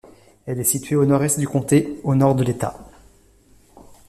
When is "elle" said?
0.47-0.59